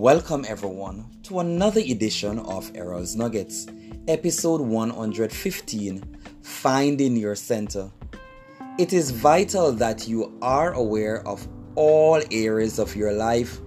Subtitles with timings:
[0.00, 3.66] Welcome, everyone, to another edition of Errol's Nuggets,
[4.06, 7.90] episode 115 Finding Your Center.
[8.78, 13.58] It is vital that you are aware of all areas of your life,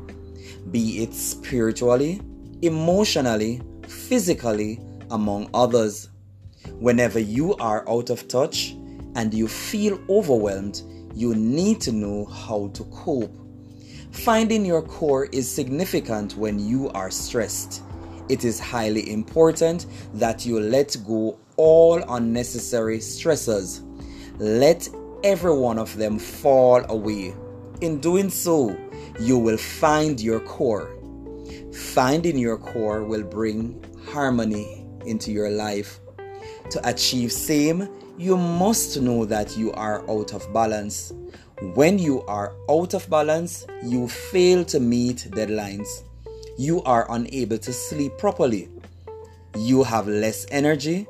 [0.72, 2.22] be it spiritually,
[2.62, 6.12] emotionally, physically, among others.
[6.80, 8.72] Whenever you are out of touch
[9.16, 10.82] and you feel overwhelmed,
[11.13, 13.36] you need to know how to cope.
[14.12, 17.82] Finding your core is significant when you are stressed.
[18.30, 23.82] It is highly important that you let go all unnecessary stressors.
[24.38, 24.88] Let
[25.24, 27.34] every one of them fall away.
[27.80, 28.78] In doing so,
[29.20, 30.96] you will find your core.
[31.73, 36.00] Finding your core will bring harmony into your life.
[36.72, 41.14] To achieve same, you must know that you are out of balance.
[41.62, 46.02] When you are out of balance, you fail to meet deadlines.
[46.58, 48.68] You are unable to sleep properly.
[49.56, 51.06] You have less energy.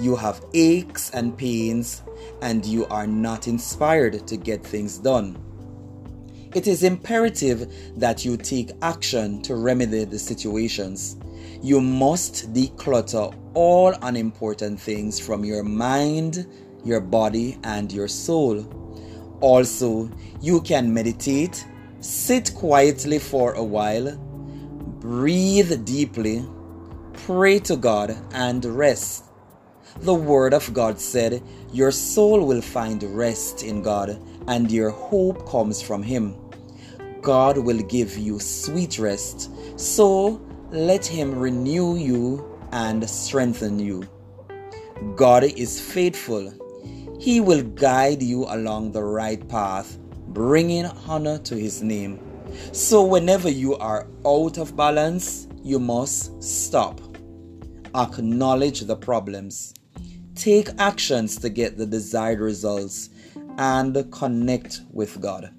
[0.00, 2.00] You have aches and pains,
[2.40, 5.36] and you are not inspired to get things done.
[6.54, 11.18] It is imperative that you take action to remedy the situations.
[11.60, 16.46] You must declutter all unimportant things from your mind,
[16.82, 18.66] your body, and your soul.
[19.42, 20.08] Also,
[20.40, 21.66] you can meditate,
[21.98, 24.16] sit quietly for a while,
[25.00, 26.44] breathe deeply,
[27.26, 29.24] pray to God, and rest.
[30.02, 35.44] The Word of God said, Your soul will find rest in God, and your hope
[35.48, 36.36] comes from Him.
[37.20, 40.40] God will give you sweet rest, so
[40.70, 44.08] let Him renew you and strengthen you.
[45.16, 46.52] God is faithful
[47.22, 52.18] he will guide you along the right path, bringing honor to His name.
[52.72, 57.00] So, whenever you are out of balance, you must stop.
[57.94, 59.72] Acknowledge the problems.
[60.34, 63.10] Take actions to get the desired results
[63.56, 65.54] and connect with God.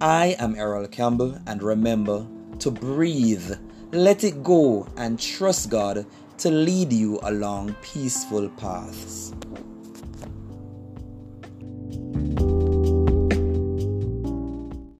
[0.00, 2.26] I am Errol Campbell, and remember
[2.60, 3.58] to breathe,
[3.92, 6.06] let it go, and trust God
[6.38, 9.34] to lead you along peaceful paths.